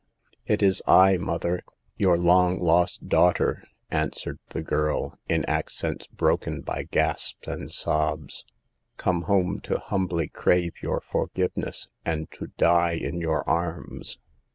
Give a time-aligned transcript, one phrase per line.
[0.47, 1.61] It is I, mother,
[1.95, 8.47] your long lost daughter," answered the girl, in accents broken by gasps and sobs,"
[8.97, 14.17] come home to humbly crave your forgiveness and to die in your arms."